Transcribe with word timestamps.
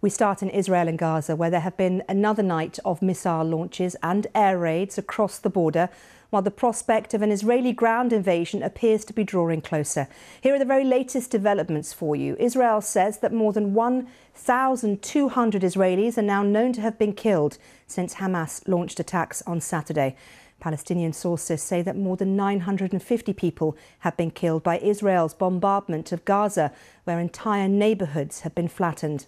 We 0.00 0.08
start 0.08 0.40
in 0.42 0.48
Israel 0.48 0.88
and 0.88 0.98
Gaza, 0.98 1.36
where 1.36 1.50
there 1.50 1.60
have 1.60 1.76
been 1.76 2.02
another 2.08 2.42
night 2.42 2.78
of 2.82 3.02
missile 3.02 3.44
launches 3.44 3.94
and 4.02 4.26
air 4.34 4.58
raids 4.58 4.96
across 4.96 5.38
the 5.38 5.50
border, 5.50 5.90
while 6.30 6.40
the 6.40 6.50
prospect 6.50 7.12
of 7.12 7.20
an 7.20 7.30
Israeli 7.30 7.72
ground 7.72 8.14
invasion 8.14 8.62
appears 8.62 9.04
to 9.04 9.12
be 9.12 9.22
drawing 9.22 9.60
closer. 9.60 10.08
Here 10.40 10.54
are 10.54 10.58
the 10.58 10.64
very 10.64 10.84
latest 10.84 11.30
developments 11.30 11.92
for 11.92 12.16
you. 12.16 12.36
Israel 12.40 12.80
says 12.80 13.18
that 13.18 13.34
more 13.34 13.52
than 13.52 13.74
1,200 13.74 15.62
Israelis 15.62 16.16
are 16.16 16.22
now 16.22 16.42
known 16.42 16.72
to 16.72 16.80
have 16.80 16.98
been 16.98 17.12
killed 17.12 17.58
since 17.86 18.14
Hamas 18.14 18.66
launched 18.66 18.98
attacks 18.98 19.42
on 19.46 19.60
Saturday. 19.60 20.16
Palestinian 20.64 21.12
sources 21.12 21.62
say 21.62 21.82
that 21.82 21.94
more 21.94 22.16
than 22.16 22.36
950 22.36 23.34
people 23.34 23.76
have 23.98 24.16
been 24.16 24.30
killed 24.30 24.62
by 24.62 24.78
Israel's 24.78 25.34
bombardment 25.34 26.10
of 26.10 26.24
Gaza, 26.24 26.72
where 27.04 27.20
entire 27.20 27.68
neighbourhoods 27.68 28.40
have 28.40 28.54
been 28.54 28.68
flattened. 28.68 29.26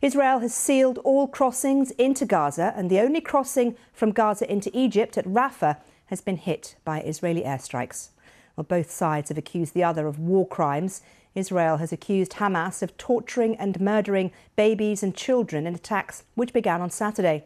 Israel 0.00 0.38
has 0.38 0.54
sealed 0.54 0.96
all 1.04 1.28
crossings 1.28 1.90
into 1.92 2.24
Gaza, 2.24 2.72
and 2.74 2.88
the 2.88 2.98
only 2.98 3.20
crossing 3.20 3.76
from 3.92 4.12
Gaza 4.12 4.50
into 4.50 4.70
Egypt 4.72 5.18
at 5.18 5.26
Rafah 5.26 5.76
has 6.06 6.22
been 6.22 6.38
hit 6.38 6.76
by 6.82 7.02
Israeli 7.02 7.42
airstrikes. 7.42 8.08
Well, 8.56 8.64
both 8.64 8.90
sides 8.90 9.28
have 9.28 9.36
accused 9.36 9.74
the 9.74 9.84
other 9.84 10.06
of 10.06 10.18
war 10.18 10.48
crimes. 10.48 11.02
Israel 11.34 11.76
has 11.76 11.92
accused 11.92 12.32
Hamas 12.32 12.82
of 12.82 12.96
torturing 12.96 13.54
and 13.56 13.82
murdering 13.82 14.32
babies 14.56 15.02
and 15.02 15.14
children 15.14 15.66
in 15.66 15.74
attacks 15.74 16.24
which 16.36 16.54
began 16.54 16.80
on 16.80 16.88
Saturday. 16.88 17.44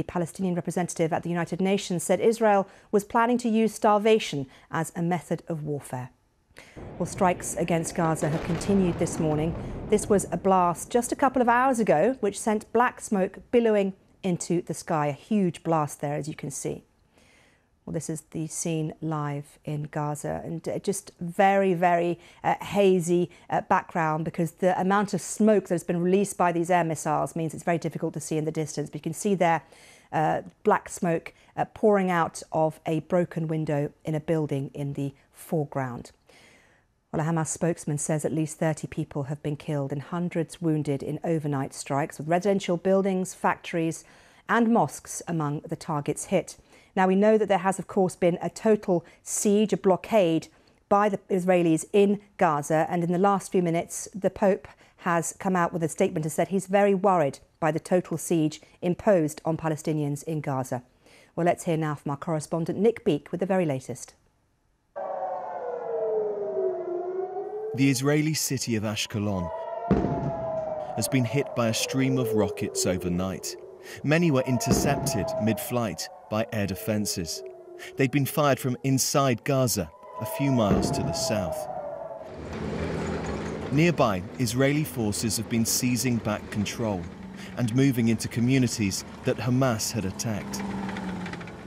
The 0.00 0.04
Palestinian 0.04 0.54
representative 0.54 1.12
at 1.12 1.24
the 1.24 1.28
United 1.28 1.60
Nations 1.60 2.02
said 2.02 2.20
Israel 2.20 2.66
was 2.90 3.04
planning 3.04 3.36
to 3.36 3.50
use 3.50 3.74
starvation 3.74 4.46
as 4.70 4.92
a 4.96 5.02
method 5.02 5.42
of 5.46 5.62
warfare. 5.62 6.08
Well, 6.98 7.04
strikes 7.04 7.54
against 7.56 7.94
Gaza 7.94 8.30
have 8.30 8.42
continued 8.44 8.98
this 8.98 9.18
morning. 9.18 9.54
This 9.90 10.08
was 10.08 10.24
a 10.32 10.38
blast 10.38 10.90
just 10.90 11.12
a 11.12 11.16
couple 11.16 11.42
of 11.42 11.50
hours 11.50 11.80
ago, 11.80 12.16
which 12.20 12.40
sent 12.40 12.72
black 12.72 13.02
smoke 13.02 13.40
billowing 13.50 13.92
into 14.22 14.62
the 14.62 14.72
sky. 14.72 15.08
A 15.08 15.12
huge 15.12 15.62
blast 15.62 16.00
there, 16.00 16.14
as 16.14 16.28
you 16.28 16.34
can 16.34 16.50
see. 16.50 16.84
Well, 17.84 17.94
this 17.94 18.10
is 18.10 18.22
the 18.30 18.46
scene 18.46 18.94
live 19.00 19.58
in 19.64 19.84
Gaza, 19.90 20.42
and 20.44 20.68
uh, 20.68 20.78
just 20.78 21.12
very, 21.20 21.74
very 21.74 22.18
uh, 22.44 22.54
hazy 22.62 23.30
uh, 23.48 23.62
background 23.62 24.24
because 24.24 24.52
the 24.52 24.78
amount 24.80 25.14
of 25.14 25.20
smoke 25.20 25.64
that 25.64 25.74
has 25.74 25.84
been 25.84 26.00
released 26.00 26.36
by 26.36 26.52
these 26.52 26.70
air 26.70 26.84
missiles 26.84 27.34
means 27.34 27.54
it's 27.54 27.64
very 27.64 27.78
difficult 27.78 28.14
to 28.14 28.20
see 28.20 28.36
in 28.36 28.44
the 28.44 28.52
distance. 28.52 28.90
But 28.90 28.96
you 28.96 29.02
can 29.02 29.14
see 29.14 29.34
there 29.34 29.62
uh, 30.12 30.42
black 30.62 30.88
smoke 30.88 31.32
uh, 31.56 31.64
pouring 31.66 32.10
out 32.10 32.42
of 32.52 32.80
a 32.86 33.00
broken 33.00 33.48
window 33.48 33.92
in 34.04 34.14
a 34.14 34.20
building 34.20 34.70
in 34.74 34.92
the 34.92 35.14
foreground. 35.32 36.12
Well, 37.12 37.22
a 37.22 37.24
Hamas 37.28 37.48
spokesman 37.48 37.98
says 37.98 38.24
at 38.24 38.32
least 38.32 38.58
30 38.58 38.86
people 38.86 39.24
have 39.24 39.42
been 39.42 39.56
killed 39.56 39.90
and 39.90 40.00
hundreds 40.00 40.62
wounded 40.62 41.02
in 41.02 41.18
overnight 41.24 41.74
strikes, 41.74 42.18
with 42.18 42.28
residential 42.28 42.76
buildings, 42.76 43.34
factories, 43.34 44.04
and 44.48 44.68
mosques 44.68 45.22
among 45.26 45.60
the 45.60 45.76
targets 45.76 46.26
hit. 46.26 46.56
Now, 46.96 47.06
we 47.06 47.16
know 47.16 47.38
that 47.38 47.48
there 47.48 47.58
has, 47.58 47.78
of 47.78 47.86
course, 47.86 48.16
been 48.16 48.38
a 48.42 48.50
total 48.50 49.04
siege, 49.22 49.72
a 49.72 49.76
blockade 49.76 50.48
by 50.88 51.08
the 51.08 51.18
Israelis 51.30 51.84
in 51.92 52.20
Gaza. 52.36 52.86
And 52.90 53.04
in 53.04 53.12
the 53.12 53.18
last 53.18 53.52
few 53.52 53.62
minutes, 53.62 54.08
the 54.14 54.30
Pope 54.30 54.68
has 54.98 55.34
come 55.38 55.56
out 55.56 55.72
with 55.72 55.82
a 55.82 55.88
statement 55.88 56.26
and 56.26 56.32
said 56.32 56.48
he's 56.48 56.66
very 56.66 56.94
worried 56.94 57.38
by 57.58 57.70
the 57.70 57.80
total 57.80 58.18
siege 58.18 58.60
imposed 58.82 59.40
on 59.44 59.56
Palestinians 59.56 60.22
in 60.24 60.40
Gaza. 60.40 60.82
Well, 61.36 61.46
let's 61.46 61.64
hear 61.64 61.76
now 61.76 61.94
from 61.94 62.10
our 62.10 62.16
correspondent 62.16 62.78
Nick 62.78 63.04
Beake 63.04 63.30
with 63.30 63.40
the 63.40 63.46
very 63.46 63.64
latest. 63.64 64.14
The 67.76 67.88
Israeli 67.88 68.34
city 68.34 68.74
of 68.76 68.82
Ashkelon 68.82 69.48
has 70.96 71.06
been 71.06 71.24
hit 71.24 71.46
by 71.54 71.68
a 71.68 71.74
stream 71.74 72.18
of 72.18 72.32
rockets 72.32 72.84
overnight. 72.84 73.56
Many 74.02 74.30
were 74.30 74.42
intercepted 74.42 75.26
mid 75.42 75.60
flight 75.60 76.08
by 76.30 76.46
air 76.52 76.66
defences. 76.66 77.42
They'd 77.96 78.10
been 78.10 78.26
fired 78.26 78.58
from 78.58 78.76
inside 78.84 79.44
Gaza, 79.44 79.90
a 80.20 80.26
few 80.26 80.52
miles 80.52 80.90
to 80.92 81.02
the 81.02 81.12
south. 81.12 81.68
Nearby, 83.72 84.22
Israeli 84.38 84.84
forces 84.84 85.36
have 85.36 85.48
been 85.48 85.64
seizing 85.64 86.16
back 86.16 86.48
control 86.50 87.02
and 87.56 87.74
moving 87.74 88.08
into 88.08 88.28
communities 88.28 89.04
that 89.24 89.36
Hamas 89.36 89.92
had 89.92 90.04
attacked. 90.04 90.60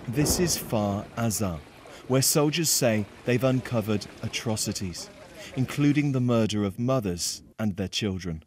This 0.08 0.40
is 0.40 0.58
Kfar 0.58 1.06
Aza, 1.18 1.60
where 2.08 2.22
soldiers 2.22 2.70
say 2.70 3.06
they've 3.26 3.44
uncovered 3.44 4.06
atrocities, 4.22 5.10
including 5.56 6.12
the 6.12 6.22
murder 6.22 6.64
of 6.64 6.78
mothers 6.78 7.42
and 7.58 7.78
their 7.78 7.88
children. 7.88 8.44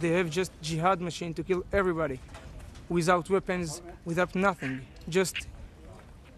They 0.00 0.10
have 0.10 0.30
just 0.30 0.52
jihad 0.60 1.00
machine 1.00 1.32
to 1.34 1.44
kill 1.44 1.64
everybody 1.72 2.18
without 2.88 3.28
weapons, 3.30 3.82
without 4.04 4.34
nothing, 4.34 4.82
just 5.08 5.48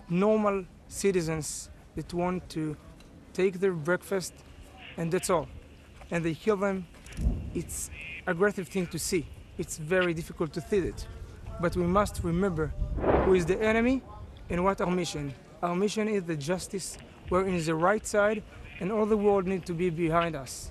normal 0.09 0.65
citizens 0.88 1.71
that 1.97 2.12
want 2.12 2.49
to 2.50 2.77
take 3.32 3.60
their 3.60 3.72
breakfast 3.72 4.34
and 4.97 5.10
that's 5.12 5.31
all. 5.31 5.49
And 6.10 6.25
they 6.25 6.34
kill 6.34 6.56
them. 6.56 6.87
It's 7.55 7.91
aggressive 8.27 8.69
thing 8.69 8.87
to 8.88 8.99
see. 8.99 9.27
It's 9.59 9.78
very 9.78 10.15
difficult 10.15 10.53
to 10.55 10.60
see 10.60 10.78
it. 10.78 11.06
But 11.60 11.77
we 11.77 11.84
must 11.84 12.22
remember 12.22 12.72
who 13.25 13.34
is 13.34 13.47
the 13.47 13.61
enemy 13.61 14.03
and 14.50 14.65
what 14.65 14.81
our 14.81 14.91
mission. 14.91 15.34
Our 15.62 15.75
mission 15.75 16.09
is 16.09 16.25
the 16.25 16.37
justice. 16.37 16.99
We're 17.31 17.47
in 17.47 17.65
the 17.65 17.75
right 17.75 18.06
side 18.06 18.43
and 18.81 18.93
all 18.93 19.06
the 19.06 19.16
world 19.16 19.47
need 19.47 19.65
to 19.66 19.72
be 19.72 19.91
behind 19.91 20.37
us. 20.37 20.71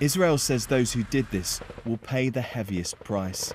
Israel 0.00 0.36
says 0.36 0.66
those 0.66 0.92
who 0.92 1.04
did 1.04 1.30
this 1.30 1.60
will 1.84 1.96
pay 1.96 2.28
the 2.28 2.42
heaviest 2.42 2.98
price. 3.00 3.54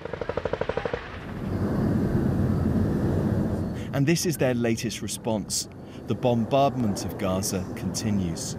And 3.92 4.06
this 4.06 4.24
is 4.24 4.38
their 4.38 4.54
latest 4.54 5.02
response. 5.02 5.68
The 6.06 6.14
bombardment 6.14 7.04
of 7.04 7.18
Gaza 7.18 7.64
continues. 7.76 8.56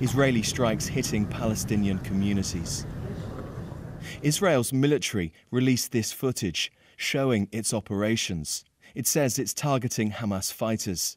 Israeli 0.00 0.42
strikes 0.42 0.86
hitting 0.86 1.26
Palestinian 1.26 1.98
communities. 1.98 2.86
Israel's 4.22 4.72
military 4.72 5.32
released 5.50 5.90
this 5.90 6.12
footage 6.12 6.72
showing 6.96 7.48
its 7.50 7.74
operations. 7.74 8.64
It 8.94 9.06
says 9.08 9.38
it's 9.38 9.52
targeting 9.52 10.12
Hamas 10.12 10.52
fighters. 10.52 11.16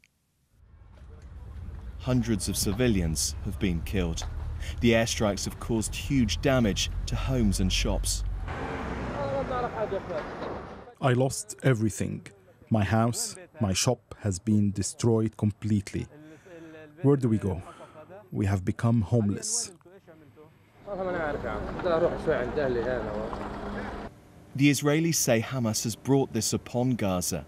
Hundreds 1.98 2.48
of 2.48 2.56
civilians 2.56 3.36
have 3.44 3.58
been 3.58 3.80
killed. 3.82 4.26
The 4.80 4.92
airstrikes 4.92 5.44
have 5.44 5.60
caused 5.60 5.94
huge 5.94 6.40
damage 6.40 6.90
to 7.06 7.14
homes 7.14 7.60
and 7.60 7.72
shops. 7.72 8.24
I 11.00 11.12
lost 11.14 11.56
everything 11.62 12.26
my 12.70 12.84
house, 12.84 13.36
my 13.60 13.72
shop 13.72 14.14
has 14.20 14.38
been 14.38 14.72
destroyed 14.72 15.36
completely. 15.36 16.06
Where 17.02 17.16
do 17.16 17.28
we 17.28 17.38
go? 17.38 17.62
We 18.32 18.46
have 18.46 18.64
become 18.64 19.02
homeless. 19.02 19.72
The 24.56 24.70
Israelis 24.70 25.14
say 25.14 25.40
Hamas 25.40 25.84
has 25.84 25.94
brought 25.94 26.32
this 26.32 26.52
upon 26.52 26.96
Gaza. 26.96 27.46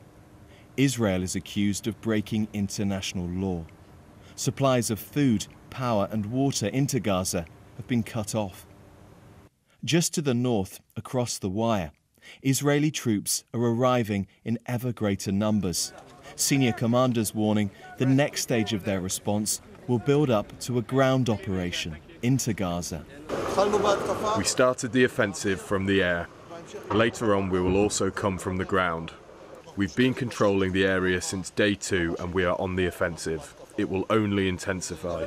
Israel 0.77 1.23
is 1.23 1.35
accused 1.35 1.87
of 1.87 2.01
breaking 2.01 2.49
international 2.53 3.27
law. 3.27 3.65
Supplies 4.37 4.91
of 4.91 4.99
food, 4.99 5.47
power, 5.71 6.09
and 6.11 6.27
water 6.27 6.69
into 6.69 7.01
Gaza 7.01 7.45
have 7.77 7.87
been 7.87 8.03
cut 8.03 8.35
off. 8.35 8.67
Just 9.85 10.15
to 10.15 10.23
the 10.23 10.35
north, 10.35 10.81
across 10.97 11.39
the 11.39 11.51
wire, 11.51 11.91
Israeli 12.43 12.91
troops 12.91 13.45
are 13.55 13.61
arriving 13.61 14.27
in 14.45 14.59
ever 14.67 14.93
greater 14.93 15.33
numbers. 15.33 15.93
Senior 16.37 16.73
commanders 16.73 17.35
warning 17.35 17.71
the 17.99 18.07
next 18.07 18.43
stage 18.43 18.73
of 18.73 18.85
their 18.85 19.01
response 19.01 19.61
will 19.89 19.99
build 19.99 20.31
up 20.31 20.59
to 20.61 20.79
a 20.79 20.83
ground 20.83 21.29
operation 21.29 21.97
into 22.23 22.53
Gaza. 22.53 23.05
We 24.39 24.45
started 24.45 24.93
the 24.93 25.05
offensive 25.05 25.61
from 25.61 25.87
the 25.87 26.03
air. 26.03 26.29
Later 26.91 27.35
on, 27.35 27.51
we 27.51 27.61
will 27.61 27.77
also 27.77 28.11
come 28.11 28.39
from 28.39 28.57
the 28.57 28.65
ground. 28.65 29.13
We've 29.77 29.95
been 29.97 30.15
controlling 30.15 30.73
the 30.73 30.87
area 30.87 31.21
since 31.21 31.51
day 31.51 31.75
two 31.75 32.15
and 32.19 32.33
we 32.33 32.45
are 32.45 32.59
on 32.61 32.77
the 32.77 32.87
offensive. 32.87 33.55
It 33.79 33.89
will 33.89 34.05
only 34.11 34.49
intensify. 34.49 35.27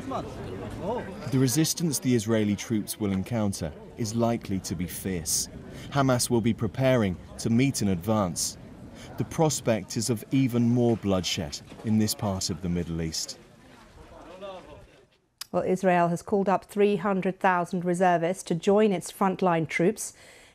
The 1.32 1.40
resistance 1.40 1.98
the 2.00 2.16
Israeli 2.16 2.56
troops 2.56 3.00
will 3.00 3.12
encounter 3.12 3.72
is 3.98 4.16
likely 4.16 4.60
to 4.60 4.76
be 4.76 4.86
fierce. 4.86 5.50
Hamas 5.92 6.30
will 6.30 6.42
be 6.42 6.54
preparing 6.54 7.16
to 7.40 7.50
meet 7.50 7.82
in 7.82 7.90
advance. 7.90 8.58
The 9.18 9.26
prospect 9.26 9.98
is 9.98 10.10
of 10.10 10.26
even 10.32 10.70
more 10.70 10.98
bloodshed 10.98 11.60
in 11.86 11.98
this 11.98 12.14
part 12.14 12.50
of 12.50 12.62
the 12.62 12.70
Middle 12.70 13.02
East. 13.02 13.40
Well, 15.52 15.64
Israel 15.64 16.10
has 16.10 16.22
called 16.22 16.50
up 16.50 16.66
300,000 16.66 17.86
reservists 17.86 18.44
to 18.44 18.56
join 18.56 18.92
its 18.92 19.10
frontline 19.10 19.70
troops. 19.70 20.14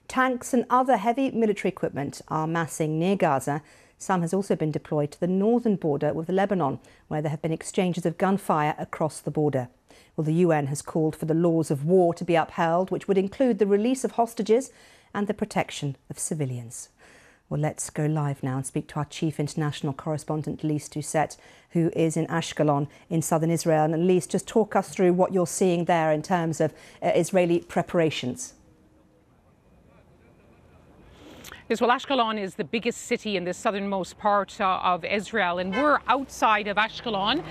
Tanks 0.08 0.52
and 0.52 0.66
other 0.68 0.98
heavy 0.98 1.30
military 1.30 1.70
equipment 1.70 2.20
are 2.28 2.46
massing 2.46 2.98
near 2.98 3.16
Gaza. 3.16 3.62
Some 3.96 4.20
has 4.20 4.34
also 4.34 4.56
been 4.56 4.70
deployed 4.70 5.10
to 5.12 5.20
the 5.20 5.26
northern 5.26 5.76
border 5.76 6.12
with 6.12 6.28
Lebanon, 6.28 6.80
where 7.08 7.22
there 7.22 7.30
have 7.30 7.40
been 7.40 7.52
exchanges 7.52 8.04
of 8.04 8.18
gunfire 8.18 8.74
across 8.76 9.20
the 9.20 9.30
border. 9.30 9.68
Well, 10.16 10.24
the 10.24 10.34
UN 10.34 10.66
has 10.66 10.82
called 10.82 11.16
for 11.16 11.24
the 11.24 11.32
laws 11.32 11.70
of 11.70 11.86
war 11.86 12.12
to 12.12 12.24
be 12.24 12.34
upheld, 12.34 12.90
which 12.90 13.08
would 13.08 13.16
include 13.16 13.58
the 13.58 13.66
release 13.66 14.04
of 14.04 14.12
hostages 14.12 14.70
and 15.14 15.26
the 15.26 15.34
protection 15.34 15.96
of 16.08 16.18
civilians. 16.18 16.88
Well, 17.48 17.60
let's 17.60 17.90
go 17.90 18.06
live 18.06 18.44
now 18.44 18.56
and 18.56 18.66
speak 18.66 18.86
to 18.88 18.96
our 18.96 19.04
chief 19.06 19.40
international 19.40 19.92
correspondent, 19.92 20.62
Lise 20.62 20.88
Doucet, 20.88 21.36
who 21.70 21.90
is 21.96 22.16
in 22.16 22.28
Ashkelon 22.28 22.86
in 23.08 23.22
southern 23.22 23.50
Israel. 23.50 23.92
And 23.92 24.06
Lise, 24.06 24.28
just 24.28 24.46
talk 24.46 24.76
us 24.76 24.90
through 24.90 25.14
what 25.14 25.32
you're 25.32 25.48
seeing 25.48 25.86
there 25.86 26.12
in 26.12 26.22
terms 26.22 26.60
of 26.60 26.72
uh, 27.02 27.10
Israeli 27.14 27.58
preparations. 27.60 28.54
Yes, 31.68 31.80
well, 31.80 31.90
Ashkelon 31.90 32.40
is 32.40 32.54
the 32.54 32.64
biggest 32.64 33.02
city 33.02 33.36
in 33.36 33.44
the 33.44 33.54
southernmost 33.54 34.18
part 34.18 34.60
uh, 34.60 34.80
of 34.82 35.04
Israel, 35.04 35.58
and 35.58 35.74
we're 35.74 36.00
outside 36.06 36.68
of 36.68 36.76
Ashkelon. 36.76 37.44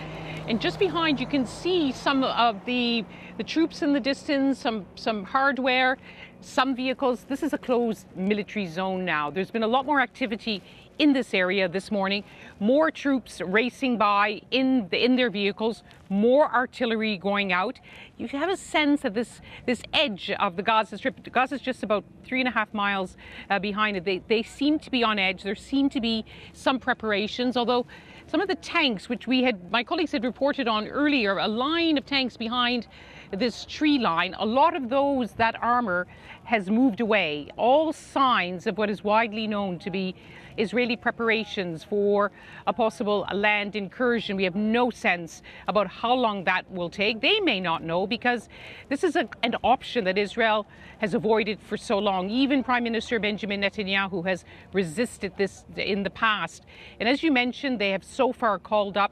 And 0.49 0.59
just 0.59 0.79
behind, 0.79 1.19
you 1.19 1.27
can 1.27 1.45
see 1.45 1.91
some 1.91 2.23
of 2.23 2.65
the 2.65 3.05
the 3.37 3.43
troops 3.43 3.83
in 3.83 3.93
the 3.93 3.99
distance, 3.99 4.57
some 4.57 4.87
some 4.95 5.23
hardware, 5.23 5.99
some 6.41 6.75
vehicles. 6.75 7.25
This 7.29 7.43
is 7.43 7.53
a 7.53 7.57
closed 7.59 8.07
military 8.15 8.65
zone 8.65 9.05
now. 9.05 9.29
There's 9.29 9.51
been 9.51 9.61
a 9.61 9.67
lot 9.67 9.85
more 9.85 10.01
activity 10.01 10.63
in 10.97 11.13
this 11.13 11.35
area 11.35 11.69
this 11.69 11.91
morning. 11.91 12.23
More 12.59 12.89
troops 12.89 13.41
racing 13.41 13.99
by 13.99 14.41
in 14.49 14.87
the, 14.89 15.05
in 15.05 15.15
their 15.17 15.29
vehicles, 15.29 15.83
more 16.09 16.51
artillery 16.51 17.15
going 17.17 17.53
out. 17.53 17.79
You 18.17 18.27
have 18.29 18.49
a 18.49 18.57
sense 18.57 19.05
of 19.05 19.13
this 19.13 19.41
this 19.67 19.83
edge 19.93 20.31
of 20.31 20.55
the 20.55 20.63
Gaza 20.63 20.97
Strip. 20.97 21.31
Gaza 21.31 21.55
is 21.55 21.61
just 21.61 21.83
about 21.83 22.03
three 22.25 22.39
and 22.39 22.47
a 22.47 22.51
half 22.51 22.73
miles 22.73 23.17
uh, 23.51 23.59
behind 23.59 23.97
it. 23.97 24.03
They 24.03 24.23
they 24.27 24.41
seem 24.41 24.79
to 24.79 24.89
be 24.89 25.03
on 25.03 25.19
edge. 25.19 25.43
There 25.43 25.53
seem 25.53 25.89
to 25.91 26.01
be 26.01 26.25
some 26.53 26.79
preparations, 26.79 27.55
although 27.55 27.85
some 28.29 28.41
of 28.41 28.47
the 28.47 28.55
tanks, 28.55 29.09
which 29.09 29.25
we 29.27 29.41
had, 29.41 29.71
my 29.71 29.83
colleagues 29.83 30.11
had 30.11 30.23
reported 30.23 30.67
on 30.67 30.87
earlier, 30.87 31.39
a 31.39 31.47
line 31.47 31.97
of 31.97 32.05
tanks 32.05 32.37
behind 32.37 32.87
this 33.31 33.65
tree 33.65 33.99
line, 33.99 34.35
a 34.39 34.45
lot 34.45 34.75
of 34.75 34.89
those, 34.89 35.33
that 35.33 35.55
armor 35.61 36.07
has 36.45 36.69
moved 36.69 36.99
away. 36.99 37.47
All 37.57 37.93
signs 37.93 38.65
of 38.65 38.77
what 38.77 38.89
is 38.89 39.03
widely 39.03 39.47
known 39.47 39.77
to 39.79 39.91
be 39.91 40.15
Israeli 40.57 40.95
preparations 40.95 41.83
for 41.83 42.31
a 42.67 42.73
possible 42.73 43.25
land 43.33 43.75
incursion. 43.75 44.35
We 44.35 44.43
have 44.43 44.55
no 44.55 44.89
sense 44.89 45.41
about 45.67 45.87
how 45.87 46.13
long 46.13 46.43
that 46.45 46.69
will 46.69 46.89
take. 46.89 47.21
They 47.21 47.39
may 47.39 47.59
not 47.59 47.83
know 47.83 48.05
because 48.05 48.49
this 48.89 49.03
is 49.03 49.15
a, 49.15 49.29
an 49.43 49.55
option 49.63 50.03
that 50.03 50.17
Israel 50.17 50.67
has 50.97 51.13
avoided 51.13 51.59
for 51.61 51.77
so 51.77 51.97
long. 51.97 52.29
Even 52.29 52.63
Prime 52.63 52.83
Minister 52.83 53.19
Benjamin 53.19 53.61
Netanyahu 53.61 54.25
has 54.27 54.43
resisted 54.73 55.31
this 55.37 55.65
in 55.77 56.03
the 56.03 56.09
past. 56.09 56.65
And 56.99 57.07
as 57.07 57.23
you 57.23 57.31
mentioned, 57.31 57.79
they 57.79 57.91
have 57.91 58.03
so 58.03 58.33
far 58.33 58.59
called 58.59 58.97
up 58.97 59.11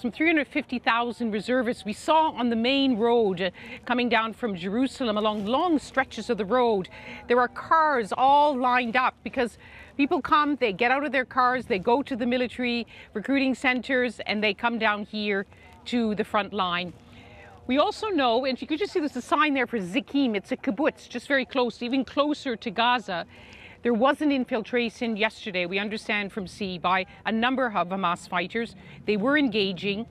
some 0.00 0.10
350,000 0.10 1.30
reservists 1.30 1.84
we 1.84 1.92
saw 1.92 2.30
on 2.30 2.48
the 2.48 2.56
main 2.56 2.96
road 2.96 3.38
uh, 3.42 3.50
coming 3.84 4.08
down 4.08 4.32
from 4.32 4.56
Jerusalem 4.56 5.18
along 5.18 5.44
long 5.44 5.78
stretches 5.78 6.30
of 6.30 6.38
the 6.38 6.44
road. 6.46 6.88
There 7.28 7.38
are 7.38 7.48
cars 7.48 8.10
all 8.16 8.56
lined 8.56 8.96
up 8.96 9.14
because 9.22 9.58
people 9.98 10.22
come, 10.22 10.56
they 10.56 10.72
get 10.72 10.90
out 10.90 11.04
of 11.04 11.12
their 11.12 11.26
cars, 11.26 11.66
they 11.66 11.78
go 11.78 12.02
to 12.02 12.16
the 12.16 12.24
military 12.24 12.86
recruiting 13.12 13.54
centers, 13.54 14.20
and 14.20 14.42
they 14.42 14.54
come 14.54 14.78
down 14.78 15.04
here 15.04 15.44
to 15.86 16.14
the 16.14 16.24
front 16.24 16.54
line. 16.54 16.94
We 17.66 17.76
also 17.76 18.08
know, 18.08 18.46
and 18.46 18.58
you 18.58 18.66
could 18.66 18.78
just 18.78 18.94
see 18.94 19.00
there's 19.00 19.16
a 19.16 19.20
sign 19.20 19.52
there 19.52 19.66
for 19.66 19.78
Zikim, 19.78 20.34
it's 20.34 20.50
a 20.50 20.56
kibbutz, 20.56 21.10
just 21.10 21.28
very 21.28 21.44
close, 21.44 21.82
even 21.82 22.06
closer 22.06 22.56
to 22.56 22.70
Gaza. 22.70 23.26
There 23.82 23.94
was 23.94 24.20
an 24.20 24.30
infiltration 24.30 25.16
yesterday, 25.16 25.64
we 25.64 25.78
understand 25.78 26.32
from 26.32 26.46
sea, 26.46 26.76
by 26.76 27.06
a 27.24 27.32
number 27.32 27.66
of 27.66 27.88
Hamas 27.88 28.28
fighters. 28.28 28.74
They 29.06 29.16
were 29.16 29.38
engaging. 29.38 30.04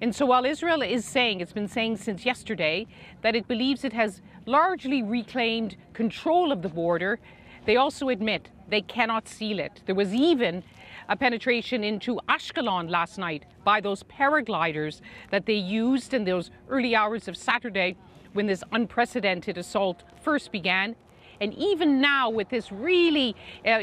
And 0.00 0.14
so 0.14 0.26
while 0.26 0.44
Israel 0.44 0.80
is 0.80 1.04
saying, 1.04 1.40
it's 1.40 1.52
been 1.52 1.66
saying 1.66 1.96
since 1.96 2.24
yesterday, 2.24 2.86
that 3.22 3.34
it 3.34 3.48
believes 3.48 3.82
it 3.82 3.92
has 3.94 4.22
largely 4.46 5.02
reclaimed 5.02 5.76
control 5.92 6.52
of 6.52 6.62
the 6.62 6.68
border, 6.68 7.18
they 7.64 7.76
also 7.76 8.10
admit 8.10 8.50
they 8.68 8.82
cannot 8.82 9.26
seal 9.26 9.58
it. 9.58 9.82
There 9.86 9.96
was 9.96 10.14
even 10.14 10.62
a 11.08 11.16
penetration 11.16 11.82
into 11.82 12.20
Ashkelon 12.28 12.88
last 12.88 13.18
night 13.18 13.44
by 13.64 13.80
those 13.80 14.04
paragliders 14.04 15.00
that 15.30 15.46
they 15.46 15.54
used 15.54 16.14
in 16.14 16.22
those 16.22 16.52
early 16.68 16.94
hours 16.94 17.26
of 17.26 17.36
Saturday 17.36 17.96
when 18.34 18.46
this 18.46 18.62
unprecedented 18.70 19.58
assault 19.58 20.04
first 20.22 20.52
began. 20.52 20.94
And 21.40 21.54
even 21.54 22.00
now, 22.00 22.30
with 22.30 22.48
this 22.48 22.72
really 22.72 23.34
uh, 23.66 23.80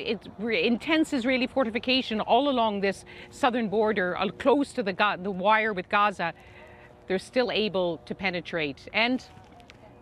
intense 0.48 1.14
Israeli 1.14 1.48
fortification 1.48 2.22
all 2.22 2.50
along 2.50 2.82
this 2.82 3.06
southern 3.30 3.70
border, 3.70 4.18
uh, 4.18 4.30
close 4.30 4.74
to 4.74 4.84
the, 4.84 4.94
the 5.22 5.32
wire 5.32 5.74
with 5.74 5.90
Gaza, 5.90 6.34
they're 7.08 7.20
still 7.20 7.52
able 7.52 7.98
to 8.00 8.16
penetrate. 8.16 8.88
And 8.94 9.24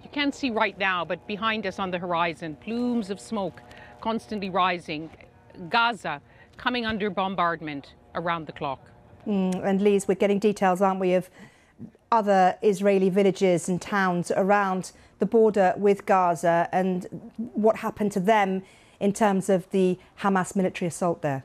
you 0.03 0.09
can't 0.12 0.33
see 0.33 0.50
right 0.50 0.77
now, 0.77 1.06
but 1.06 1.25
behind 1.27 1.65
us 1.65 1.80
on 1.80 1.92
the 1.92 1.98
horizon, 1.98 2.57
plumes 2.62 3.09
of 3.09 3.19
smoke 3.19 3.62
constantly 4.01 4.50
rising. 4.50 5.09
Gaza 5.69 6.21
coming 6.57 6.86
under 6.86 7.09
bombardment 7.09 7.94
around 8.15 8.48
the 8.48 8.51
clock. 8.51 8.80
Mm, 9.27 9.63
and 9.63 9.81
Lise, 9.81 10.07
we're 10.07 10.15
getting 10.15 10.39
details, 10.39 10.81
aren't 10.81 11.00
we, 11.00 11.13
of 11.13 11.30
other 12.12 12.58
Israeli 12.62 13.10
villages 13.10 13.69
and 13.69 13.81
towns 13.81 14.31
around 14.36 14.92
the 15.19 15.25
border 15.25 15.74
with 15.78 16.06
Gaza 16.06 16.68
and 16.72 17.31
what 17.54 17.78
happened 17.78 18.12
to 18.13 18.19
them 18.19 18.63
in 19.00 19.13
terms 19.13 19.50
of 19.50 19.69
the 19.72 19.98
Hamas 20.19 20.56
military 20.56 20.88
assault 20.88 21.22
there? 21.22 21.44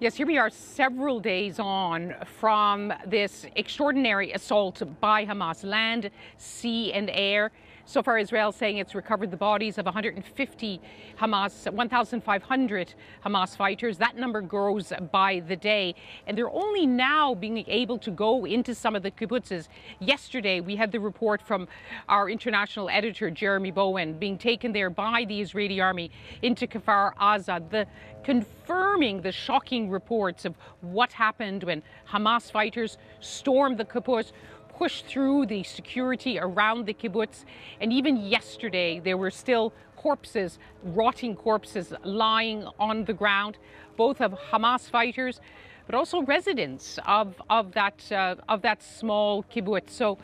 Yes, 0.00 0.14
here 0.14 0.28
we 0.28 0.38
are 0.38 0.48
several 0.48 1.18
days 1.18 1.58
on 1.58 2.14
from 2.38 2.92
this 3.04 3.46
extraordinary 3.56 4.30
assault 4.32 4.80
by 5.00 5.26
Hamas, 5.26 5.64
land, 5.64 6.10
sea, 6.36 6.92
and 6.92 7.10
air. 7.12 7.50
So 7.88 8.02
far, 8.02 8.18
Israel 8.18 8.52
saying 8.52 8.76
it's 8.76 8.94
recovered 8.94 9.30
the 9.30 9.38
bodies 9.38 9.78
of 9.78 9.86
150 9.86 10.80
Hamas, 11.18 11.72
1,500 11.72 12.94
Hamas 13.24 13.56
fighters. 13.56 13.96
That 13.96 14.14
number 14.14 14.42
grows 14.42 14.92
by 15.10 15.40
the 15.48 15.56
day. 15.56 15.94
And 16.26 16.36
they're 16.36 16.50
only 16.50 16.84
now 16.84 17.34
being 17.34 17.64
able 17.66 17.96
to 18.00 18.10
go 18.10 18.44
into 18.44 18.74
some 18.74 18.94
of 18.94 19.02
the 19.02 19.10
kibbutzes. 19.10 19.68
Yesterday, 20.00 20.60
we 20.60 20.76
had 20.76 20.92
the 20.92 21.00
report 21.00 21.40
from 21.40 21.66
our 22.10 22.28
international 22.28 22.90
editor, 22.90 23.30
Jeremy 23.30 23.70
Bowen, 23.70 24.18
being 24.18 24.36
taken 24.36 24.72
there 24.72 24.90
by 24.90 25.24
the 25.26 25.40
Israeli 25.40 25.80
army 25.80 26.10
into 26.42 26.66
Kfar 26.66 27.16
Aza. 27.16 27.70
The 27.70 27.86
confirming 28.22 29.22
the 29.22 29.32
shocking 29.32 29.88
reports 29.88 30.44
of 30.44 30.54
what 30.82 31.10
happened 31.12 31.64
when 31.64 31.82
Hamas 32.10 32.50
fighters 32.50 32.98
stormed 33.20 33.78
the 33.78 33.86
kibbutz, 33.86 34.32
push 34.78 35.02
through 35.02 35.44
the 35.44 35.64
security 35.64 36.38
around 36.38 36.86
the 36.86 36.94
kibbutz. 36.94 37.44
And 37.80 37.92
even 37.92 38.16
yesterday, 38.16 39.00
there 39.00 39.16
were 39.16 39.32
still 39.32 39.72
corpses, 39.96 40.60
rotting 40.84 41.34
corpses 41.34 41.92
lying 42.04 42.64
on 42.78 43.04
the 43.04 43.12
ground, 43.12 43.58
both 43.96 44.20
of 44.20 44.30
Hamas 44.50 44.88
fighters, 44.88 45.40
but 45.86 45.96
also 45.96 46.22
residents 46.22 47.00
of, 47.06 47.34
of, 47.50 47.72
that, 47.72 48.12
uh, 48.12 48.36
of 48.48 48.62
that 48.62 48.80
small 48.80 49.42
kibbutz. 49.42 49.90
So 49.90 50.16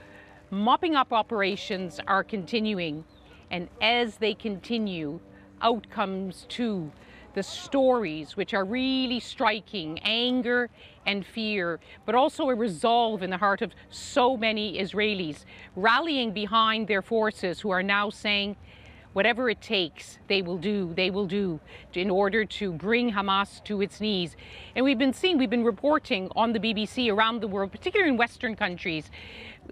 mopping 0.50 0.94
up 0.94 1.12
operations 1.12 1.99
are 2.06 2.23
continuing. 2.23 3.04
And 3.50 3.68
as 3.82 4.18
they 4.18 4.34
continue, 4.34 5.18
outcomes 5.62 6.46
too 6.49 6.92
the 7.34 7.42
stories, 7.42 8.37
which 8.37 8.54
are 8.54 8.64
really 8.64 9.18
striking 9.18 9.99
anger 10.04 10.70
and 11.06 11.25
fear, 11.25 11.80
but 12.06 12.14
also 12.14 12.49
a 12.49 12.54
resolve 12.54 13.23
in 13.23 13.30
the 13.30 13.37
heart 13.37 13.62
of 13.62 13.73
so 13.90 14.37
many 14.37 14.78
Israelis, 14.78 15.44
rallying 15.76 16.32
behind 16.32 16.88
their 16.88 17.02
forces 17.02 17.61
who 17.61 17.70
are 17.70 17.82
now 17.82 18.11
saying, 18.11 18.56
whatever 19.14 19.49
it 19.49 19.61
takes, 19.61 20.18
they 20.28 20.42
will 20.42 20.58
do, 20.58 20.92
they 20.96 21.08
will 21.08 21.26
do 21.26 21.61
in 21.94 22.11
order 22.11 22.44
to 22.44 22.73
bring 22.73 23.12
Hamas 23.12 23.62
to 23.64 23.80
its 23.80 24.00
knees. 24.00 24.37
And 24.75 24.84
we've 24.84 24.99
been 24.99 25.12
seeing, 25.12 25.38
we've 25.38 25.49
been 25.49 25.64
reporting 25.64 26.28
on 26.34 26.52
the 26.52 26.58
BBC 26.58 27.11
around 27.11 27.40
the 27.40 27.49
world, 27.49 27.70
particularly 27.70 28.11
in 28.11 28.18
Western 28.18 28.56
countries, 28.56 29.11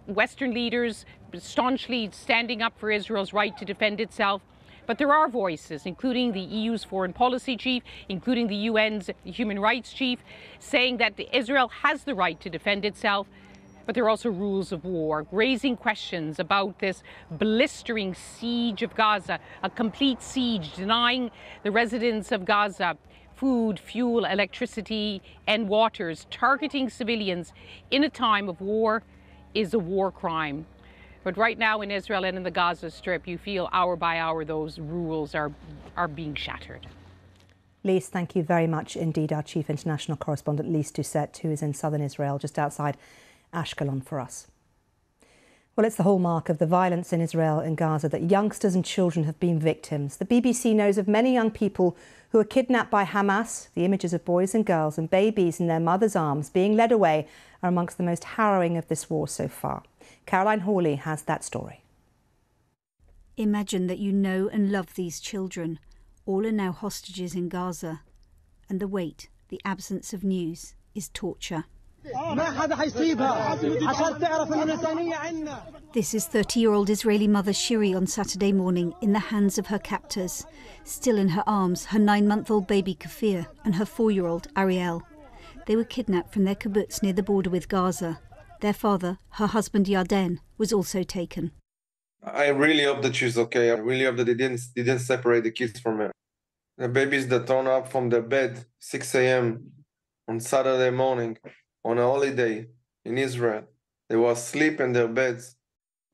Western 0.06 0.54
leaders 0.54 1.04
staunchly 1.36 2.08
standing 2.12 2.62
up 2.62 2.78
for 2.78 2.90
Israel's 2.90 3.32
right 3.32 3.56
to 3.58 3.64
defend 3.64 4.00
itself, 4.00 4.42
but 4.86 4.98
there 4.98 5.12
are 5.12 5.28
voices, 5.28 5.86
including 5.86 6.32
the 6.32 6.40
EU's 6.40 6.84
foreign 6.84 7.12
policy 7.12 7.56
chief, 7.56 7.82
including 8.08 8.46
the 8.48 8.68
UN's 8.68 9.10
human 9.24 9.58
rights 9.58 9.92
chief, 9.92 10.20
saying 10.58 10.98
that 10.98 11.18
Israel 11.32 11.68
has 11.68 12.04
the 12.04 12.14
right 12.14 12.40
to 12.40 12.50
defend 12.50 12.84
itself. 12.84 13.28
But 13.84 13.96
there 13.96 14.04
are 14.04 14.10
also 14.10 14.30
rules 14.30 14.70
of 14.70 14.84
war, 14.84 15.26
raising 15.32 15.76
questions 15.76 16.38
about 16.38 16.78
this 16.78 17.02
blistering 17.32 18.14
siege 18.14 18.82
of 18.82 18.94
Gaza, 18.94 19.40
a 19.62 19.70
complete 19.70 20.22
siege, 20.22 20.72
denying 20.74 21.32
the 21.64 21.70
residents 21.72 22.30
of 22.30 22.44
Gaza 22.44 22.96
food, 23.42 23.76
fuel, 23.76 24.24
electricity, 24.24 25.20
and 25.48 25.68
waters, 25.68 26.28
targeting 26.30 26.88
civilians 26.88 27.52
in 27.90 28.04
a 28.04 28.08
time 28.08 28.48
of 28.48 28.60
war 28.60 29.02
is 29.52 29.74
a 29.74 29.78
war 29.80 30.12
crime. 30.12 30.64
But 31.24 31.36
right 31.36 31.58
now 31.58 31.80
in 31.82 31.90
Israel 31.90 32.24
and 32.24 32.36
in 32.36 32.42
the 32.42 32.50
Gaza 32.50 32.90
Strip, 32.90 33.28
you 33.28 33.38
feel 33.38 33.68
hour 33.72 33.96
by 33.96 34.18
hour 34.18 34.44
those 34.44 34.78
rules 34.78 35.34
are, 35.34 35.52
are 35.96 36.08
being 36.08 36.34
shattered. 36.34 36.86
Lise, 37.84 38.08
thank 38.08 38.36
you 38.36 38.42
very 38.42 38.66
much 38.66 38.96
indeed. 38.96 39.32
Our 39.32 39.42
chief 39.42 39.68
international 39.68 40.16
correspondent, 40.16 40.70
Lise 40.70 40.90
Doucet, 40.90 41.38
who 41.38 41.50
is 41.50 41.62
in 41.62 41.74
southern 41.74 42.00
Israel, 42.00 42.38
just 42.38 42.58
outside 42.58 42.96
Ashkelon 43.52 44.04
for 44.04 44.20
us. 44.20 44.46
Well, 45.74 45.86
it's 45.86 45.96
the 45.96 46.02
hallmark 46.02 46.50
of 46.50 46.58
the 46.58 46.66
violence 46.66 47.14
in 47.14 47.22
Israel 47.22 47.58
and 47.58 47.78
Gaza 47.78 48.06
that 48.10 48.30
youngsters 48.30 48.74
and 48.74 48.84
children 48.84 49.24
have 49.24 49.40
been 49.40 49.58
victims. 49.58 50.18
The 50.18 50.26
BBC 50.26 50.74
knows 50.74 50.98
of 50.98 51.08
many 51.08 51.32
young 51.32 51.50
people 51.50 51.96
who 52.28 52.38
are 52.38 52.44
kidnapped 52.44 52.90
by 52.90 53.06
Hamas. 53.06 53.68
The 53.72 53.86
images 53.86 54.12
of 54.12 54.22
boys 54.22 54.54
and 54.54 54.66
girls 54.66 54.98
and 54.98 55.08
babies 55.08 55.60
in 55.60 55.68
their 55.68 55.80
mothers' 55.80 56.14
arms 56.14 56.50
being 56.50 56.76
led 56.76 56.92
away 56.92 57.26
are 57.62 57.70
amongst 57.70 57.96
the 57.96 58.02
most 58.02 58.24
harrowing 58.24 58.76
of 58.76 58.88
this 58.88 59.08
war 59.08 59.26
so 59.26 59.48
far. 59.48 59.82
Caroline 60.26 60.60
Hawley 60.60 60.96
has 60.96 61.22
that 61.22 61.42
story. 61.42 61.82
Imagine 63.38 63.86
that 63.86 63.98
you 63.98 64.12
know 64.12 64.50
and 64.52 64.70
love 64.70 64.94
these 64.94 65.20
children. 65.20 65.78
All 66.26 66.46
are 66.46 66.52
now 66.52 66.72
hostages 66.72 67.34
in 67.34 67.48
Gaza. 67.48 68.02
And 68.68 68.78
the 68.78 68.86
wait, 68.88 69.30
the 69.48 69.60
absence 69.64 70.12
of 70.12 70.22
news, 70.22 70.74
is 70.94 71.08
torture. 71.08 71.64
This 75.92 76.14
is 76.14 76.26
30 76.26 76.60
year 76.60 76.72
old 76.72 76.90
Israeli 76.90 77.28
mother 77.28 77.52
Shiri 77.52 77.94
on 77.94 78.08
Saturday 78.08 78.52
morning 78.52 78.92
in 79.00 79.12
the 79.12 79.20
hands 79.20 79.56
of 79.56 79.68
her 79.68 79.78
captors. 79.78 80.44
Still 80.82 81.16
in 81.16 81.28
her 81.28 81.44
arms, 81.46 81.86
her 81.86 82.00
nine 82.00 82.26
month 82.26 82.50
old 82.50 82.66
baby 82.66 82.96
Kfir 82.96 83.46
and 83.64 83.76
her 83.76 83.84
four 83.84 84.10
year 84.10 84.26
old 84.26 84.48
Ariel. 84.56 85.04
They 85.66 85.76
were 85.76 85.84
kidnapped 85.84 86.32
from 86.32 86.42
their 86.42 86.56
kibbutz 86.56 87.04
near 87.04 87.12
the 87.12 87.22
border 87.22 87.50
with 87.50 87.68
Gaza. 87.68 88.18
Their 88.60 88.72
father, 88.72 89.18
her 89.30 89.46
husband 89.46 89.86
Yarden, 89.86 90.38
was 90.58 90.72
also 90.72 91.04
taken. 91.04 91.52
I 92.24 92.48
really 92.48 92.82
hope 92.82 93.02
that 93.02 93.14
she's 93.14 93.38
okay. 93.38 93.70
I 93.70 93.74
really 93.74 94.06
hope 94.06 94.16
that 94.16 94.24
they 94.24 94.34
didn't, 94.34 94.60
they 94.74 94.82
didn't 94.82 95.02
separate 95.02 95.44
the 95.44 95.52
kids 95.52 95.78
from 95.78 95.98
her. 95.98 96.10
The 96.78 96.88
babies 96.88 97.28
that 97.28 97.46
torn 97.46 97.68
up 97.68 97.92
from 97.92 98.08
their 98.08 98.22
bed 98.22 98.64
6 98.80 99.14
a.m. 99.14 99.70
on 100.26 100.40
Saturday 100.40 100.90
morning 100.90 101.38
on 101.84 101.98
a 101.98 102.02
holiday 102.02 102.66
in 103.04 103.18
Israel. 103.18 103.64
They 104.08 104.16
were 104.16 104.32
asleep 104.32 104.80
in 104.80 104.92
their 104.92 105.08
beds. 105.08 105.56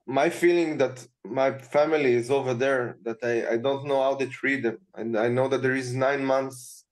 My 0.07 0.31
feeling 0.31 0.79
that 0.79 1.07
my 1.25 1.53
family 1.59 2.15
is 2.15 2.31
over 2.31 2.55
there, 2.55 2.97
that 3.03 3.19
I, 3.23 3.55
I 3.55 3.57
don't 3.59 3.87
know 3.87 4.03
how 4.03 4.15
they 4.15 4.27
treat 4.27 4.63
them. 4.63 4.79
And 4.95 5.19
I 5.19 5.29
know 5.29 5.49
that 5.49 5.63
there 5.63 5.75
is 5.75 5.95
nine 5.95 6.25
months 6.25 6.85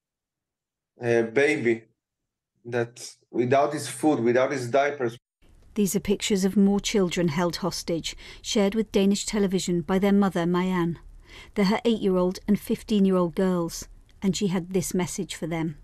a 1.01 1.23
baby 1.23 1.85
that 2.65 3.17
without 3.31 3.73
his 3.73 3.89
food, 3.89 4.21
without 4.21 4.53
his 4.53 4.69
diapers. 4.69 5.19
These 5.75 5.95
are 5.95 6.01
pictures 6.01 6.45
of 6.45 6.57
more 6.57 6.81
children 6.81 7.29
held 7.29 7.57
hostage, 7.57 8.17
shared 8.41 8.75
with 8.75 8.93
Danish 8.93 9.27
television 9.27 9.83
by 9.83 9.99
their 9.99 10.13
mother, 10.13 10.47
Mayan. 10.47 10.99
They're 11.55 11.67
her 11.67 11.81
eight 11.85 12.01
year 12.01 12.17
old 12.17 12.39
and 12.49 12.59
15 12.59 13.05
year 13.05 13.17
old 13.17 13.35
girls, 13.35 13.89
and 14.23 14.35
she 14.35 14.49
had 14.49 14.73
this 14.73 14.95
message 14.95 15.35
for 15.35 15.47
them. 15.47 15.77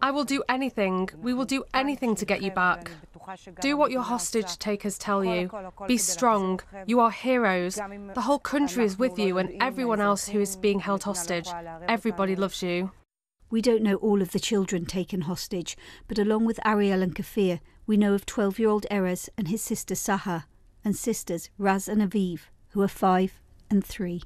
I 0.00 0.10
will 0.10 0.24
do 0.24 0.42
anything. 0.48 1.08
We 1.20 1.34
will 1.34 1.44
do 1.44 1.64
anything 1.74 2.14
to 2.14 2.24
get 2.24 2.42
you 2.42 2.50
back. 2.50 2.90
Do 3.60 3.76
what 3.76 3.90
your 3.90 4.02
hostage 4.02 4.58
takers 4.58 4.96
tell 4.98 5.24
you. 5.24 5.50
Be 5.86 5.98
strong. 5.98 6.60
You 6.86 7.00
are 7.00 7.10
heroes. 7.10 7.74
The 8.14 8.22
whole 8.22 8.38
country 8.38 8.84
is 8.84 8.98
with 8.98 9.18
you 9.18 9.38
and 9.38 9.60
everyone 9.60 10.00
else 10.00 10.28
who 10.28 10.40
is 10.40 10.56
being 10.56 10.80
held 10.80 11.02
hostage. 11.02 11.48
Everybody 11.88 12.36
loves 12.36 12.62
you. 12.62 12.92
We 13.50 13.62
don't 13.62 13.82
know 13.82 13.96
all 13.96 14.20
of 14.20 14.32
the 14.32 14.40
children 14.40 14.84
taken 14.84 15.22
hostage, 15.22 15.76
but 16.06 16.18
along 16.18 16.44
with 16.44 16.60
Ariel 16.66 17.02
and 17.02 17.14
Kfir, 17.14 17.60
we 17.86 17.96
know 17.96 18.12
of 18.14 18.26
12 18.26 18.58
year 18.58 18.68
old 18.68 18.86
Erez 18.90 19.30
and 19.38 19.48
his 19.48 19.62
sister 19.62 19.94
Sahar, 19.94 20.44
and 20.84 20.94
sisters 20.94 21.48
Raz 21.56 21.88
and 21.88 22.02
Aviv, 22.02 22.40
who 22.70 22.82
are 22.82 22.88
five 22.88 23.40
and 23.70 23.84
three. 23.84 24.22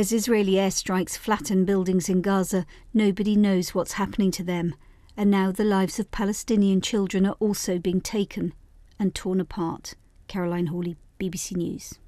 As 0.00 0.14
Israeli 0.14 0.52
airstrikes 0.52 1.18
flatten 1.18 1.66
buildings 1.66 2.08
in 2.08 2.22
Gaza, 2.22 2.64
nobody 2.94 3.36
knows 3.36 3.74
what's 3.74 4.00
happening 4.00 4.30
to 4.30 4.42
them, 4.42 4.74
and 5.14 5.30
now 5.30 5.52
the 5.52 5.62
lives 5.62 5.98
of 6.00 6.10
Palestinian 6.10 6.80
children 6.80 7.26
are 7.26 7.36
also 7.38 7.78
being 7.78 8.00
taken 8.00 8.54
and 8.98 9.14
torn 9.14 9.42
apart. 9.42 9.96
Caroline 10.26 10.68
Hawley, 10.68 10.96
BBC 11.20 11.54
News. 11.54 11.98